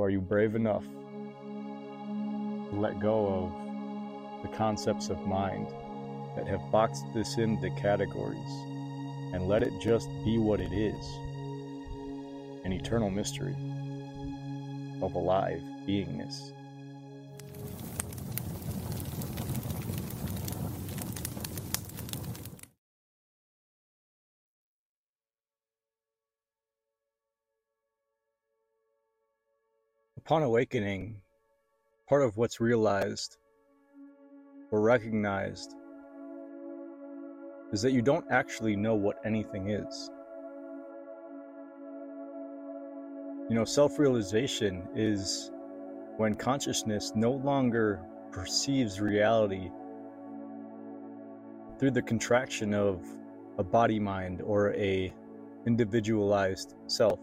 Are 0.00 0.08
you 0.08 0.20
brave 0.20 0.54
enough 0.54 0.84
to 1.44 2.70
let 2.72 2.98
go 3.00 3.26
of 3.26 4.42
the 4.42 4.48
concepts 4.56 5.10
of 5.10 5.20
mind 5.26 5.68
that 6.36 6.46
have 6.48 6.70
boxed 6.72 7.04
this 7.12 7.36
into 7.36 7.68
categories 7.72 8.38
and 9.34 9.46
let 9.46 9.62
it 9.62 9.78
just 9.78 10.08
be 10.24 10.38
what 10.38 10.58
it 10.58 10.72
is 10.72 11.04
an 12.64 12.72
eternal 12.72 13.10
mystery 13.10 13.54
of 15.02 15.14
alive 15.14 15.60
beingness? 15.86 16.52
Upon 30.30 30.44
awakening, 30.44 31.16
part 32.08 32.22
of 32.22 32.36
what's 32.36 32.60
realized 32.60 33.38
or 34.70 34.80
recognized 34.80 35.74
is 37.72 37.82
that 37.82 37.90
you 37.90 38.00
don't 38.00 38.24
actually 38.30 38.76
know 38.76 38.94
what 38.94 39.16
anything 39.24 39.70
is. 39.70 40.08
You 43.48 43.56
know, 43.56 43.64
self 43.64 43.98
realization 43.98 44.86
is 44.94 45.50
when 46.16 46.36
consciousness 46.36 47.10
no 47.16 47.32
longer 47.32 48.00
perceives 48.30 49.00
reality 49.00 49.68
through 51.80 51.90
the 51.90 52.02
contraction 52.02 52.72
of 52.72 53.04
a 53.58 53.64
body 53.64 53.98
mind 53.98 54.42
or 54.42 54.72
a 54.74 55.12
individualized 55.66 56.76
self. 56.86 57.18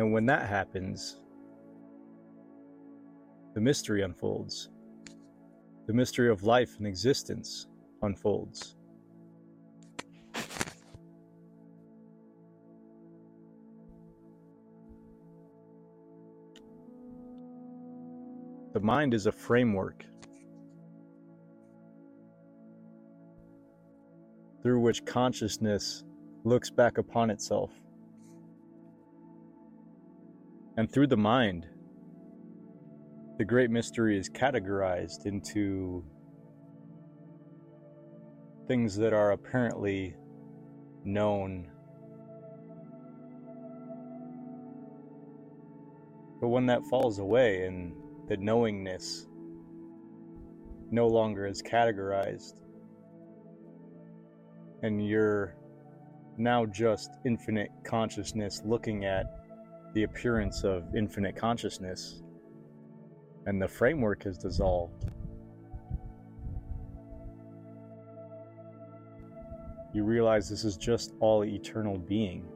And 0.00 0.14
when 0.14 0.24
that 0.26 0.48
happens, 0.48 1.18
the 3.52 3.60
mystery 3.60 4.00
unfolds. 4.00 4.70
The 5.86 5.92
mystery 5.92 6.30
of 6.30 6.42
life 6.42 6.78
and 6.78 6.86
existence 6.86 7.66
unfolds. 8.00 8.76
The 18.72 18.80
mind 18.80 19.12
is 19.12 19.26
a 19.26 19.32
framework 19.32 20.06
through 24.62 24.80
which 24.80 25.04
consciousness 25.04 26.04
looks 26.44 26.70
back 26.70 26.96
upon 26.96 27.28
itself. 27.28 27.70
And 30.80 30.90
through 30.90 31.08
the 31.08 31.16
mind, 31.18 31.66
the 33.36 33.44
great 33.44 33.68
mystery 33.70 34.18
is 34.18 34.30
categorized 34.30 35.26
into 35.26 36.02
things 38.66 38.96
that 38.96 39.12
are 39.12 39.32
apparently 39.32 40.16
known. 41.04 41.70
But 46.40 46.48
when 46.48 46.64
that 46.64 46.82
falls 46.88 47.18
away 47.18 47.66
and 47.66 47.92
the 48.28 48.38
knowingness 48.38 49.26
no 50.90 51.08
longer 51.08 51.46
is 51.46 51.60
categorized, 51.60 52.62
and 54.82 55.06
you're 55.06 55.56
now 56.38 56.64
just 56.64 57.10
infinite 57.26 57.68
consciousness 57.84 58.62
looking 58.64 59.04
at 59.04 59.39
the 59.94 60.04
appearance 60.04 60.64
of 60.64 60.94
infinite 60.94 61.36
consciousness, 61.36 62.22
and 63.46 63.60
the 63.60 63.68
framework 63.68 64.26
is 64.26 64.38
dissolved. 64.38 65.06
You 69.92 70.04
realize 70.04 70.48
this 70.48 70.64
is 70.64 70.76
just 70.76 71.14
all 71.18 71.44
eternal 71.44 71.98
being. 71.98 72.46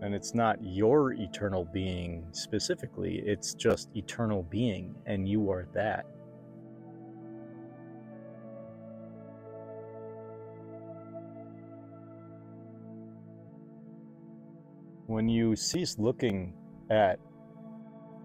And 0.00 0.14
it's 0.14 0.34
not 0.34 0.58
your 0.62 1.12
eternal 1.12 1.64
being 1.64 2.24
specifically, 2.30 3.18
it's 3.26 3.52
just 3.52 3.90
eternal 3.94 4.44
being, 4.44 4.94
and 5.06 5.28
you 5.28 5.50
are 5.50 5.66
that. 5.74 6.06
When 15.08 15.26
you 15.26 15.56
cease 15.56 15.98
looking 15.98 16.52
at 16.90 17.18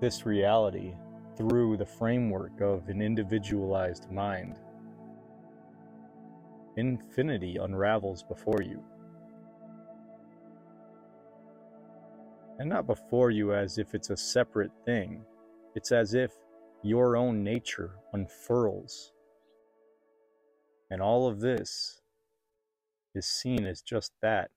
this 0.01 0.25
reality 0.25 0.93
through 1.37 1.77
the 1.77 1.85
framework 1.85 2.59
of 2.59 2.89
an 2.89 3.01
individualized 3.01 4.11
mind, 4.11 4.59
infinity 6.75 7.55
unravels 7.55 8.21
before 8.23 8.61
you. 8.61 8.83
And 12.59 12.67
not 12.67 12.85
before 12.85 13.31
you 13.31 13.53
as 13.53 13.77
if 13.77 13.95
it's 13.95 14.09
a 14.09 14.17
separate 14.17 14.71
thing, 14.83 15.21
it's 15.75 15.93
as 15.93 16.13
if 16.13 16.33
your 16.81 17.15
own 17.15 17.45
nature 17.45 17.91
unfurls. 18.11 19.13
And 20.91 21.01
all 21.01 21.29
of 21.29 21.39
this 21.39 22.01
is 23.15 23.25
seen 23.25 23.65
as 23.65 23.81
just 23.81 24.11
that 24.21 24.51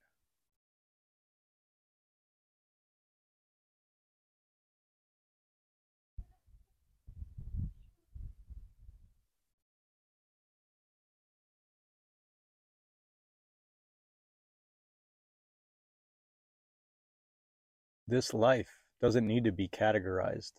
This 18.08 18.32
life 18.32 18.80
doesn't 19.00 19.26
need 19.26 19.44
to 19.44 19.52
be 19.52 19.66
categorized, 19.68 20.52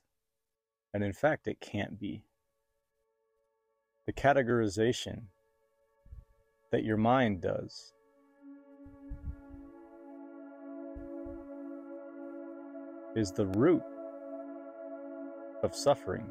and 0.94 1.04
in 1.04 1.14
fact, 1.14 1.48
it 1.48 1.62
can't 1.62 1.98
be. 1.98 2.24
The 4.06 4.14
categorization 4.14 5.24
that 6.72 6.84
your 6.84 6.98
mind 6.98 7.42
does 7.42 7.94
is 13.16 13.32
the 13.32 13.48
root 13.48 13.84
of 15.64 15.74
suffering 15.74 16.30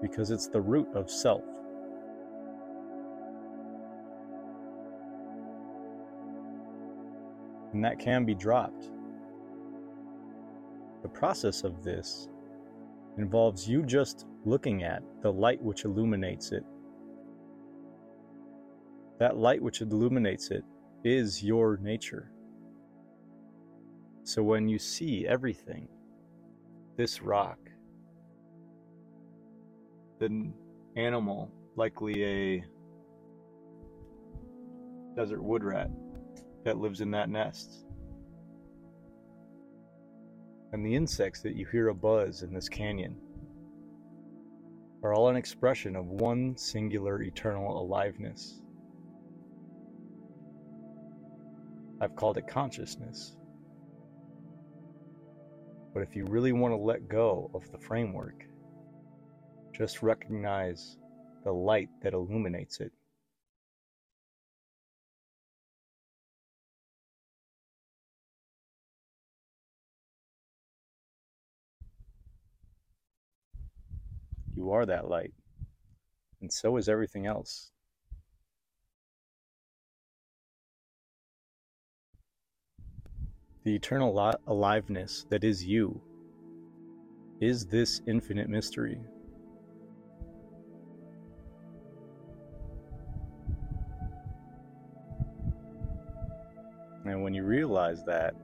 because 0.00 0.30
it's 0.30 0.46
the 0.46 0.60
root 0.60 0.88
of 0.94 1.10
self. 1.10 1.44
And 7.74 7.84
that 7.84 7.98
can 7.98 8.24
be 8.24 8.34
dropped. 8.34 8.90
The 11.02 11.08
process 11.08 11.64
of 11.64 11.82
this 11.82 12.28
involves 13.18 13.68
you 13.68 13.82
just 13.82 14.26
looking 14.44 14.84
at 14.84 15.02
the 15.22 15.30
light 15.32 15.60
which 15.60 15.84
illuminates 15.84 16.52
it. 16.52 16.64
That 19.18 19.36
light 19.36 19.60
which 19.60 19.80
illuminates 19.80 20.50
it 20.50 20.64
is 21.02 21.42
your 21.42 21.76
nature. 21.76 22.30
So 24.22 24.42
when 24.42 24.68
you 24.68 24.78
see 24.78 25.26
everything, 25.26 25.88
this 26.96 27.22
rock, 27.22 27.58
the 30.20 30.52
animal, 30.96 31.50
likely 31.76 32.24
a 32.24 32.64
desert 35.16 35.42
wood 35.42 35.64
rat, 35.64 35.90
that 36.64 36.78
lives 36.78 37.00
in 37.00 37.10
that 37.12 37.28
nest. 37.28 37.84
And 40.72 40.84
the 40.84 40.94
insects 40.94 41.40
that 41.42 41.54
you 41.54 41.66
hear 41.66 41.88
a 41.88 41.94
buzz 41.94 42.42
in 42.42 42.52
this 42.52 42.68
canyon 42.68 43.16
are 45.02 45.14
all 45.14 45.28
an 45.28 45.36
expression 45.36 45.94
of 45.94 46.06
one 46.06 46.56
singular 46.56 47.22
eternal 47.22 47.80
aliveness. 47.80 48.60
I've 52.00 52.16
called 52.16 52.38
it 52.38 52.48
consciousness. 52.48 53.36
But 55.92 56.02
if 56.02 56.16
you 56.16 56.24
really 56.24 56.52
want 56.52 56.72
to 56.72 56.76
let 56.76 57.08
go 57.08 57.50
of 57.54 57.70
the 57.70 57.78
framework, 57.78 58.44
just 59.72 60.02
recognize 60.02 60.96
the 61.44 61.52
light 61.52 61.88
that 62.02 62.14
illuminates 62.14 62.80
it. 62.80 62.90
You 74.64 74.72
are 74.72 74.86
that 74.86 75.10
light, 75.10 75.34
and 76.40 76.50
so 76.50 76.78
is 76.78 76.88
everything 76.88 77.26
else. 77.26 77.70
The 83.64 83.74
eternal 83.74 84.14
aliveness 84.46 85.26
that 85.28 85.44
is 85.44 85.66
you 85.66 86.00
is 87.42 87.66
this 87.66 88.00
infinite 88.06 88.48
mystery. 88.48 88.98
And 97.04 97.22
when 97.22 97.34
you 97.34 97.44
realize 97.44 98.02
that, 98.04 98.34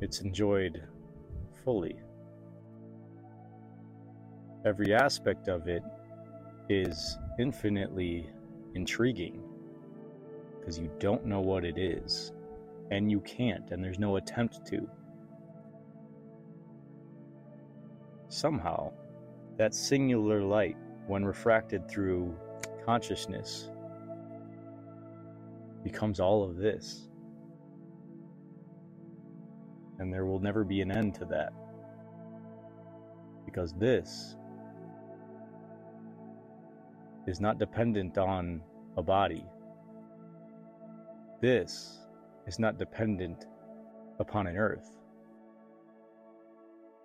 it's 0.00 0.20
enjoyed 0.20 0.80
fully. 1.64 1.96
Every 4.64 4.94
aspect 4.94 5.48
of 5.48 5.68
it 5.68 5.82
is 6.68 7.18
infinitely 7.38 8.28
intriguing 8.74 9.42
because 10.58 10.78
you 10.78 10.90
don't 10.98 11.24
know 11.24 11.40
what 11.40 11.64
it 11.64 11.78
is, 11.78 12.32
and 12.90 13.10
you 13.10 13.20
can't, 13.20 13.70
and 13.70 13.82
there's 13.82 13.98
no 13.98 14.16
attempt 14.16 14.66
to. 14.66 14.86
Somehow, 18.28 18.92
that 19.56 19.74
singular 19.74 20.42
light, 20.42 20.76
when 21.06 21.24
refracted 21.24 21.88
through 21.88 22.36
consciousness, 22.84 23.70
becomes 25.82 26.20
all 26.20 26.44
of 26.44 26.56
this. 26.56 27.08
And 29.98 30.12
there 30.12 30.26
will 30.26 30.38
never 30.38 30.64
be 30.64 30.82
an 30.82 30.92
end 30.92 31.14
to 31.16 31.24
that. 31.26 31.52
Because 33.44 33.72
this 33.72 34.36
is 37.26 37.40
not 37.40 37.58
dependent 37.58 38.18
on 38.18 38.62
a 38.96 39.02
body. 39.02 39.44
This 41.40 42.00
is 42.46 42.58
not 42.58 42.78
dependent 42.78 43.46
upon 44.18 44.46
an 44.46 44.56
earth. 44.56 44.90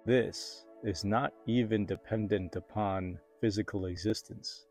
This 0.06 0.66
is 0.84 1.04
not 1.04 1.34
even 1.48 1.86
dependent 1.86 2.56
upon 2.56 3.20
physical 3.42 3.86
existence. 3.86 4.66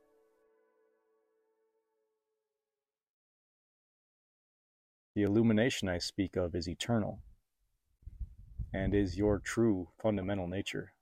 The 5.15 5.23
illumination 5.23 5.89
I 5.89 5.99
speak 5.99 6.37
of 6.37 6.55
is 6.55 6.69
eternal 6.69 7.21
and 8.73 8.95
is 8.95 9.17
your 9.17 9.39
true 9.39 9.89
fundamental 10.03 10.49
nature. 10.49 10.94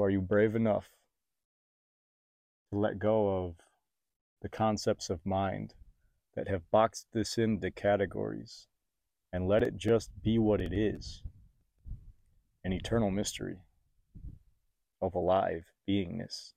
Are 0.00 0.10
you 0.10 0.20
brave 0.20 0.54
enough 0.54 0.90
to 2.70 2.78
let 2.78 2.98
go 3.00 3.46
of 3.46 3.56
the 4.40 4.48
concepts 4.48 5.10
of 5.10 5.26
mind 5.26 5.74
that 6.36 6.48
have 6.48 6.70
boxed 6.70 7.08
this 7.12 7.36
into 7.36 7.70
categories 7.72 8.68
and 9.32 9.48
let 9.48 9.64
it 9.64 9.76
just 9.76 10.10
be 10.22 10.38
what 10.38 10.60
it 10.60 10.72
is 10.72 11.22
an 12.64 12.72
eternal 12.72 13.10
mystery 13.10 13.58
of 15.02 15.14
alive 15.14 15.64
beingness? 15.88 16.52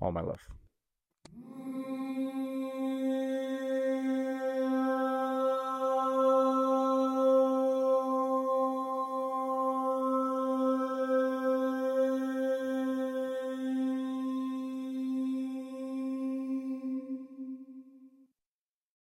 All 0.00 0.12
my 0.12 0.20
love. 0.20 0.38